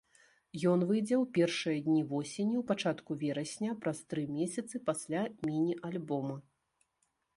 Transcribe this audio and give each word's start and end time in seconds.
Ён 0.71 0.79
выйдзе 0.91 1.15
ў 1.23 1.25
першыя 1.37 1.83
дні 1.87 1.99
восені, 2.13 2.55
ў 2.61 2.67
пачатку 2.71 3.11
верасня, 3.25 3.77
праз 3.83 3.97
тры 4.15 4.23
месяцы 4.39 4.75
пасля 4.89 5.21
міні-альбома. 5.51 6.35